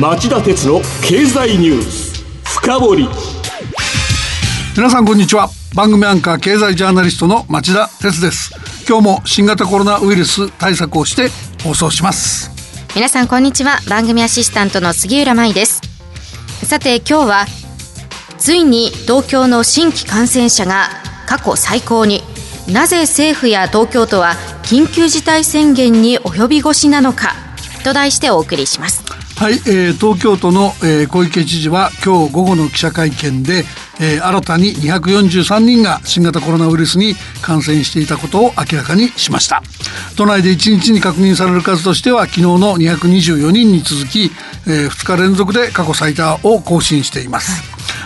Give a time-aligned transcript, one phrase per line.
[0.00, 3.08] 町田鉄の経済ニュース深掘り。
[4.74, 5.50] 皆さんこんにちは。
[5.76, 8.50] 番組アンカー経済ジャーナリストの町田鉄です。
[8.88, 11.28] 今日も新型コロナウイルス対策をして
[11.62, 12.50] 放送します。
[12.96, 13.78] 皆さんこんにちは。
[13.90, 15.82] 番組アシスタントの杉浦舞です。
[16.64, 17.46] さて今日は
[18.38, 20.88] ついに東京の新規感染者が
[21.26, 22.22] 過去最高に。
[22.72, 24.32] なぜ政府や東京都は
[24.62, 27.34] 緊急事態宣言に及び腰なのか
[27.84, 29.09] と題してお送りします
[29.40, 33.64] はい、えー、東京都の、えー、小池知事は今日午後の記者会見で、
[33.98, 39.62] えー、新たに243人が新型コロナウイルスに感染していたことを明らかにしました。
[40.18, 44.30] 都内で1日に確認される数としては昨日の224人に続き、
[44.66, 47.62] えー、2日連続で過去最多を更新しています。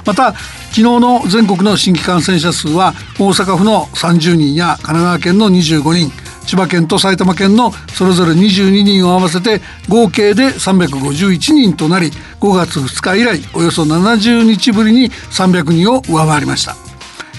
[0.06, 6.23] また昨日の全国の新規感染者数は大阪府の30人や神奈川県の25人
[6.54, 16.77] 千葉県と埼玉県のそれぞれ22人を合わせて合計で351人となり5月2日以来およそ70日ぶりに300人を上回りました。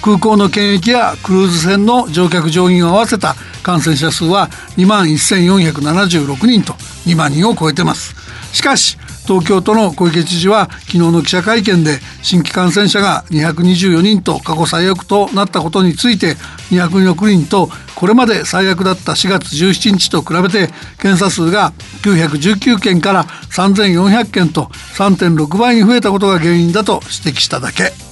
[0.02, 6.73] 空港の検疫やクルーズ船の乗客乗員を合わせた感染者数は2万1476人と
[7.05, 8.16] 2万人を超えてます。
[8.52, 16.35] しかし東京都の小池知事は昨日の記者会見で新規感染者が224人と過去最悪となったことについて
[16.69, 20.69] 206人とこれまで最悪だった4月17日と比べて
[21.01, 24.65] 検査数が919件から3400件と
[24.97, 28.05] 3.6倍に増えたことが原因だと指摘しただけ。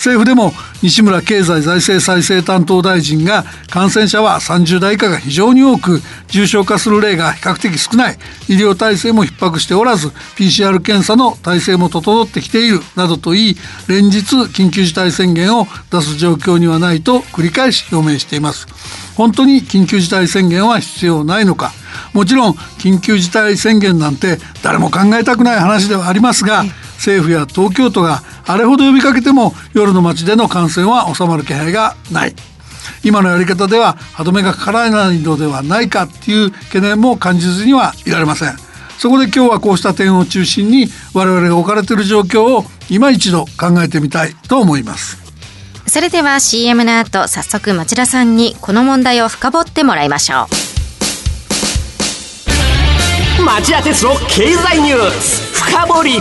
[0.00, 8.18] 政府でも西村経済財政再生担当大臣が感染者は30代以下が非常に多く重症化する例が比較的少ない。
[8.48, 13.56] 医療体制も逼迫しておらず PCR 検査の体制も整ってきているなどと言い
[13.88, 18.68] 連日緊急事態宣言を出す状況にはないと繰り返し表明しています。
[19.16, 21.72] 本当に緊急事態宣言は必要ないのか。
[22.14, 26.64] もちろん緊急事態宣言なんて誰も考えたくない話ではありますが
[27.00, 32.34] 政府や東京都があれほど呼びかけても夜の街での感染は収まる気配がない。
[33.02, 38.56] 今のやり方では歯止めがかからないのではないかっていう懸念も感じずにはいられません。
[38.98, 45.16] そこで今日はこうした点を中心に我々が置かれている状況を今一度考えてみたいと思います。
[45.86, 50.46] それでは CM の後早速町田さんにこの問題を深掘ってもらいましょ
[53.38, 53.42] う。
[53.42, 56.20] 町田鉄の経済ニュース深掘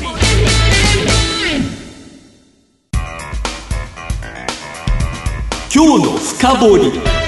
[5.71, 7.19] 今日の深掘り。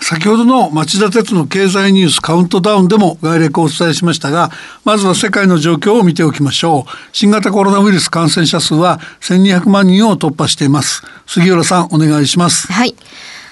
[0.00, 4.50] 先ほどの町田鉄の経済ニュースカウントダウンでも概略をお伝えしましたが
[4.84, 6.90] まずは世界の状況を見ておきましょう。
[7.12, 11.02] 新型コロナウイルス感染者数は1200万人を突破しています。
[11.26, 12.72] 杉浦さんお願いします。
[12.72, 12.94] はい。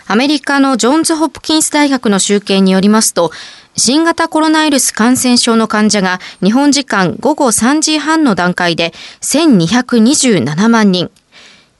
[0.07, 3.31] アメリカのジョンズ・ホプキンス大学の集計によりますと
[3.77, 11.11] 新型コロナウイルス感染症の患者が日本時間午後3時半の段階で1227万人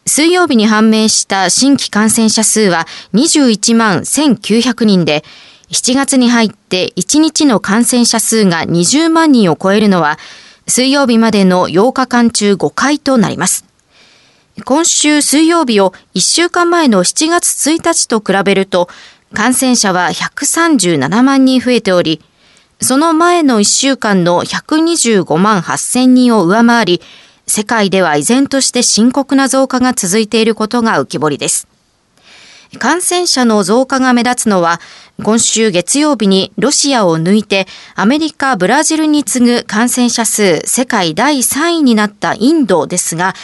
[0.07, 5.25] 水曜日に判明した新規感染者数は21万1900人で、
[5.71, 10.19] 7月に入って1日の感染者数が20万人を超えるのは、
[10.67, 13.65] 水曜日までの8日間中5回となります。
[14.65, 18.89] 今週水曜日を1週間前の7月1日と比べると、
[19.33, 22.21] 感染者は137万人増えており、
[22.81, 27.03] その前の1週間の125万8000人を上回り、
[27.47, 31.69] 世界では依然として深刻な増加が続いていることが浮き彫りです。
[32.79, 34.81] 感染者の増加が目立つのは、
[35.23, 43.35] 今週月曜日にロシアを抜いてアメリカ、ブラジルに次ぐ感染者数世界第3位になったインドですが、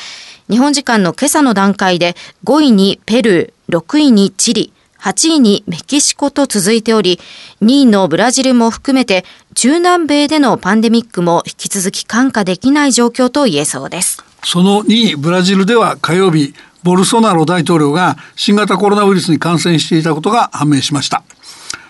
[0.49, 4.73] 日本時間の今朝の段階で5位にペルー、6位にチリ、
[5.03, 7.19] 8位にメキシコと続いており、
[7.63, 9.25] 2位のブラジルも含めて
[9.55, 14.23] 中南米でのパンデミックも引き続き看過できない状況と言えそうです。
[14.45, 21.23] その2位、ブラジルでは火曜日、ボルソナロ大統領が新型コロナウイルスに感染していたことが判明しました。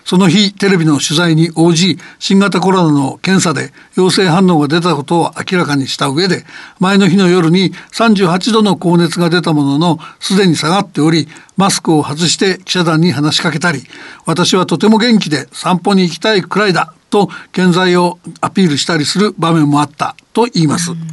[0.05, 6.43] その日テレビの取材に応じ新型コロナの検査で陽性反応が出たことを明らかにした上で
[6.79, 11.27] 前の日の夜に38度の高熱が出たもののすでに下がっており
[11.57, 13.83] マスクを外して記者団に話しかけたり
[14.25, 20.91] 私はとても元気で散歩に行きたいくらいだと健在をアピールしたりする場面もあったと言います。
[20.91, 21.10] うん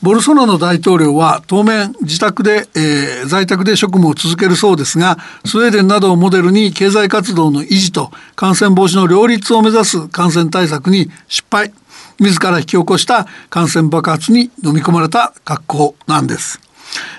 [0.00, 11.72] ボルソナロ大統領は当面自宅で、えー、在宅で職務を続けるそうですがスウェーデンなどをモデルに経済活動の維持と感染防止の両立を目指す感染対策に失敗
[12.20, 16.60] 自ら引き起こした感染爆発に飲み込まれた格好なんです。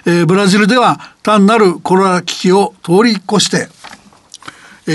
[0.06, 3.70] えー、ブラジルでは単なるコロナ危機を通り越して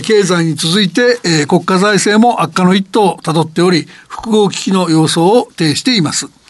[0.03, 6.44] 経済に続いて、え国家財政も悪化の一途をたどっており複合危機の様相を呈しています。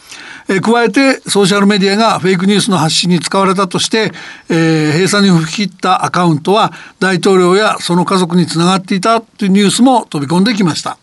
[0.49, 4.13] え加えてソーシャルメディアがフェイクニュースの発信に使われたとして、
[4.51, 10.99] えー、閉鎖に吹き切ったアカウントは大統領やその家族につながっていたというニュースも飛び込んできました。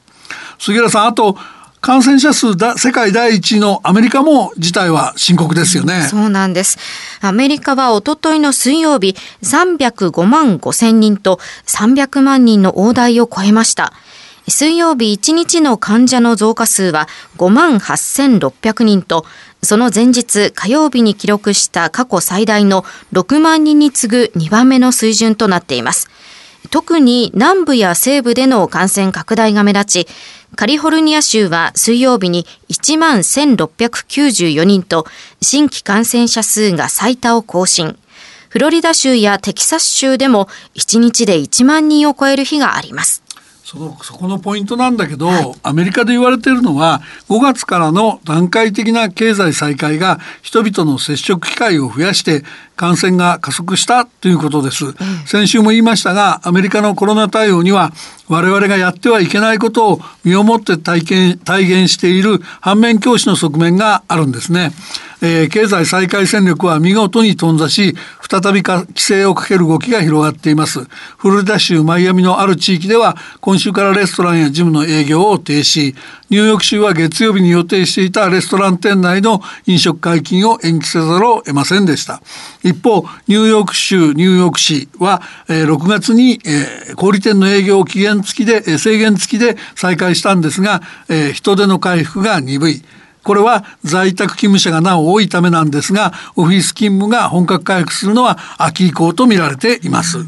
[0.59, 1.37] 杉浦さんあと
[1.81, 6.03] 感染者数だ世界第一のアメリカも事態は深刻ですよね。
[6.03, 6.77] そうなんです。
[7.21, 13.93] アメリカはおとといの水曜日305万5千人と300万人の大台を超えました。
[14.51, 17.07] 水曜日1日の患者の増加数は
[17.37, 19.25] 5万8600人と、
[19.63, 22.83] その前日火曜日に記録した過去最大の
[23.13, 26.09] 6万人に次ぐ2番目の水準となっています。
[26.69, 30.07] 特に南部や西部での感染拡大が目立ち、
[30.55, 35.05] カリフォルニア州は水曜日に1万1694人と
[35.41, 37.97] 新規感染者数が最多を更新。
[38.49, 43.23] フロリダ州やテキサス州でも1日で1万人を超える日があります。
[43.71, 45.29] そのそこのポイントなんだけど、
[45.63, 52.43] アメリカで言われてるのは5月からの段階的な経済再開が人々の接触機会を増やして
[52.81, 54.93] 感染が加速したということです、うん、
[55.27, 57.91] 先週も言いましたがアメリカのコロナ対応には
[58.27, 64.71] 我々がやってはいけないことを身をもって体験体現している反面教師の側面があるんですね。
[65.23, 67.95] えー、経済再開戦略は見事に頓挫し
[68.27, 70.85] 再び規制をかける動きが広がっています。
[71.17, 75.93] フロリダ州マイアミのある地域では今週からレストランやジムの営業を停止
[76.31, 82.21] ニューヨーク州は月曜日に予定していたレストラン店内の飲食解禁を延期せざるを得ませんでした
[82.63, 86.39] 一方ニューヨーク州ニューヨーク市は、えー、6月に、
[86.95, 90.81] 小売店の営業を期限付きで、制限付きで再開したんですが、
[91.33, 92.81] 人手の回復が鈍い
[93.23, 100.25] これは在宅勤務者がなお多いためなんですがオフィス勤務が本格回復するのは秋以降と見られています。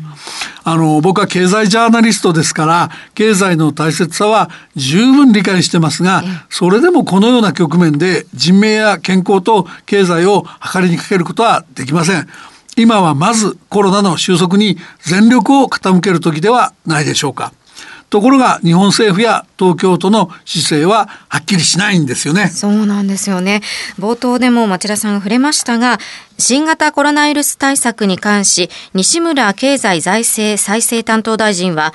[0.64, 12.28] あの僕は経済ジャーナリストですから経済の大切さは十分理解してますがそれでもこのような局面で人命や健康と経済を計りにかけることはできません。
[12.76, 17.54] 今はまずコロナの収束に全力を傾ける時ではないでしょうか。
[18.14, 22.48] ところが日本政府や東京都の姿勢ははっきりしないんですよね。
[22.48, 23.64] そうなんですよね。
[23.98, 25.98] 冒頭でも町田さんが触れましたが、
[26.38, 31.92] 新型コロナウイルス対策に関し、西村経済財政再生担当大臣は、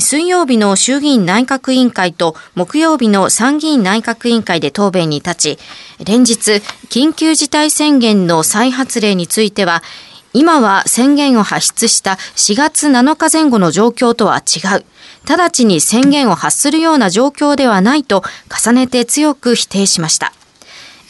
[0.00, 5.58] 水曜日の衆議院内閣委員会と木曜日の参議院内閣委員会で答弁に立ち、
[6.04, 9.84] 連日、緊急事態宣言の再発令については、
[10.32, 14.84] 今は宣言を発出した4月7日前後の状況とは違う。
[15.28, 20.32] 直ちに宣言を発するような状況ではないと重ねて強く否定しました。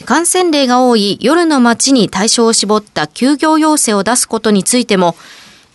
[0.05, 5.15] 感染例が多い夜の街に対象を絞った休業要請を出すことについても、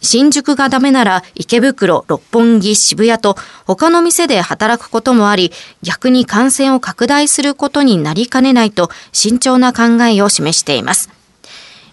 [0.00, 5.52] 新宿がダメなら池袋、六本木、渋谷と他の店で働くこともあり、
[5.82, 11.15] 逆に感染を拡大することになりかねないと慎重な考えを示しています。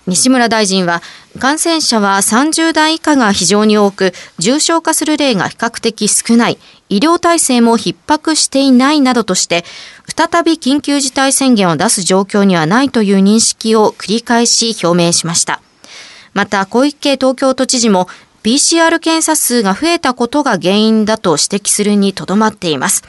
[0.05, 1.01] 西村大臣は
[1.39, 6.57] 感染者は30代以下が非常に多く重症化する例が比較的少ない
[6.89, 9.63] 医療体制も逼迫していないなどとして
[10.15, 15.61] 再び緊急事態宣言を出す状況にはないという認識を繰り返し表明しました。
[16.33, 18.07] また小池東京都知事も
[18.43, 23.03] PCR 検査数が増えたことが原因だと指摘するにとどまっています。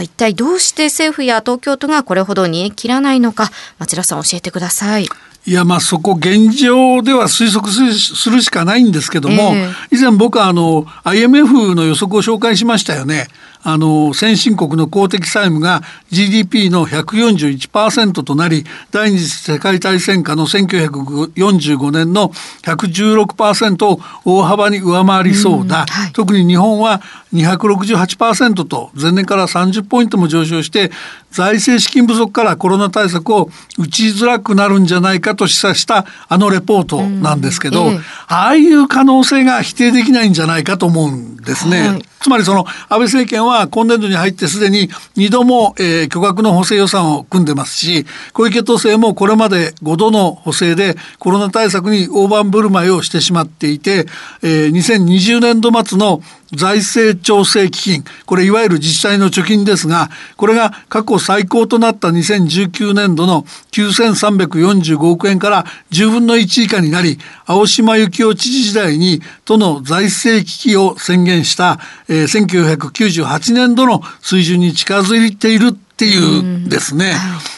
[0.00, 5.08] 一体どうして政府や東京都がこれほど煮え切らないのか町田さん教えてください。
[5.44, 13.26] いやまあそこ現状では推測するしかないんですけども、えー、以前僕はあの IMF の予測を紹介しましたよね。
[13.64, 22.30] あの先進国の公的債務が GDP の141%となり第二次世界大戦下の1945年の
[22.62, 30.90] 116%を大幅に上回りそうだ、はい、特に日本は268%と前年から30ポイントも上昇して
[31.32, 37.98] 財政資金不足からコロナ対策を打ちづらくなるんじゃないかと示唆したあのレポートなんですけど、うんええ、
[38.28, 41.88] ああいう可能性が否定できないんじゃないかと思うんですね。
[41.88, 54.06] はいつまりその安倍政権は今年度に入ってすでに2度も、えー、巨額の補正予算を組んでますし小池都政もこれまで5度の補正でコロナ対策に大盤振る舞いをしてしまっていて、
[54.42, 56.22] えー、2020年度末の
[56.54, 58.04] 財政調整基金。
[58.26, 63.42] これいわゆる自治体の貯金ですがこれが過去最高となった2019年度の
[63.72, 71.78] 9345億円から10分の1以下になり青島幸男知事時代に都の財政危機を宣言した、
[72.08, 77.14] えー、1998年度の水準に近づいているっていうですね。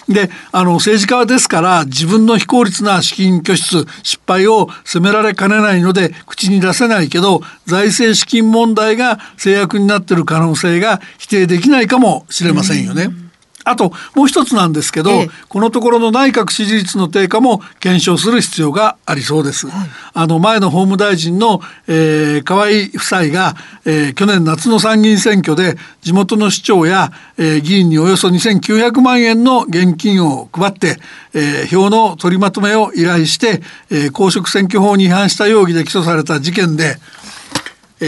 [0.08, 13.04] であの政治家ですから自分の非効率な資金拠出失敗を責められかねないので口に出せないけど財政資金問題が制約になっている可能性が否定できないかもしれませんよね。
[13.04, 13.23] うん
[13.64, 19.68] あともう一つなんですけど、ええ、このところの内閣支持率の低下も検証する必要がありそうです。
[19.68, 23.54] はい、あの前の法務大臣の、えー、河井夫妻が、
[23.84, 30.98] えー、去年夏の参議院選挙で地元の市長や、えー、議員におよそ2900万円の現金を配って、
[31.32, 36.96] えー、票の取りまとめを依頼して、えー、公職選挙法に違反した容疑で起訴された事件で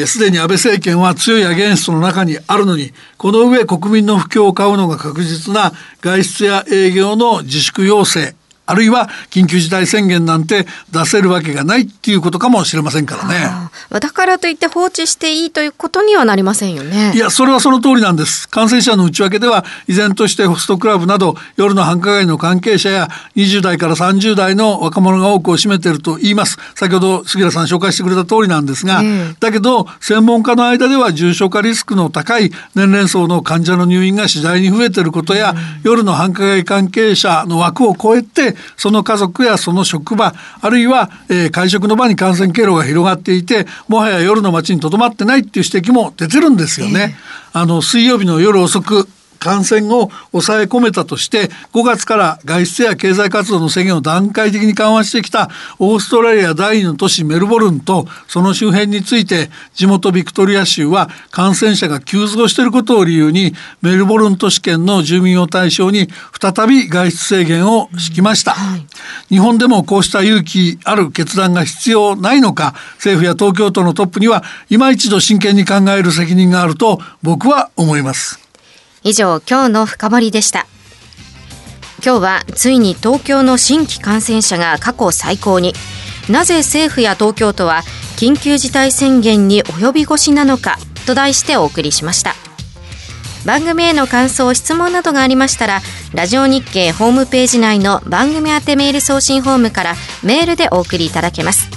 [0.04, 8.34] すで、に安倍政権は強いアゲンストの中にあるのにこの上国民の不況を買うのが確実な外出や営業の自粛要請。
[8.66, 13.48] あるいは緊急事態宣言なんて出せるわけがないっていうことかもしれませんからね。
[13.90, 17.12] だからといって放置していいということにはなりませんよね。
[17.14, 18.48] いや、それはその通りなんです。
[18.48, 26.58] 感染者の内訳では依然としてホストクラブなど夜の繁華街の関係者や20代から30代の若者が多くを占めていると言います。
[26.74, 29.02] 先ほど杉浦さん紹介してくれた通りなんですが、
[29.40, 35.54] だけど専門家の間では重症化リスクの高い年齢層の患者の入院が次第に増えていることや、
[35.84, 47.16] 夜の繁華街関係者の枠を超えてその家族やその職場あるいは、えー、会食の場に感染経路が広がっていてもはや夜の街にとどまってないっていう指摘も出てるんですよね。
[47.54, 49.08] えー、あの水曜日の夜遅く
[49.46, 66.08] 感染を抑え込めたとして5月から外出や経済活動の制限を段階的に緩和してきたオーストラリア第2の都市メルボルンとその周辺について地元ビクトリア州は感染者が急増していることを理由にメルボルン都市圏の住民を対象に
[66.40, 68.86] 再び外出制限を敷きました、はい、
[69.28, 78.45] 日本でもこうした勇気ある決断が必要ないのか政府や東京都のトップには今一度真剣に考える責任があると僕は思います
[79.06, 80.66] 以上、今日の深掘でした。
[82.04, 85.74] 今日はついに東京の新規感染者が過去最高に。
[86.28, 87.82] なぜ政府や東京都は
[88.16, 92.34] 緊急事態宣言に及び腰なのかと題してお送りしました。
[93.44, 95.82] 番組への感想、質問などがありましたら、
[96.12, 99.94] ラジオ日経ホームページ内の番組宛てメール送信フォームから
[100.24, 101.68] メールでお送りいただけます。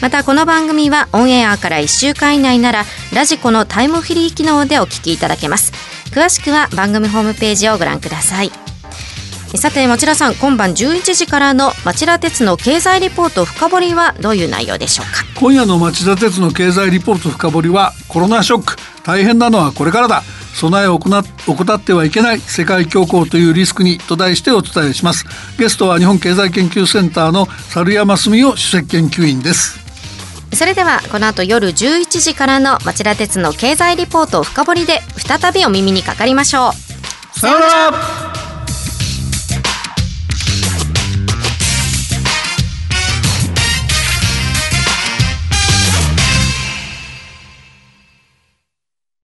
[0.00, 5.72] またこの番組はオンエアから1週間以内ならラジコのタイムフリー機能でお聞きいただけます
[6.12, 8.50] 詳しくは番組ホームページをご覧ください。
[9.54, 15.24] さて町田さん今晩11時からの町田鉄の経済リポート深掘りはどういう内容でしょうか？
[15.40, 18.76] 今夜の町田鉄の経済リポート深掘りはコロナショック。
[19.04, 20.22] 大変なのはこれからだ。
[20.54, 25.24] 備えを行怠ってはいけない世界恐慌というリスクにと題してお伝えします。
[25.56, 29.78] ゲストは日本経済研究センターの猿山澄夫主席研究員です。
[30.52, 37.38] それではこの後夜11時からの町田鉄の経済リポートを深掘りで再びお耳にかかりましょう。
[37.38, 38.27] さよなら。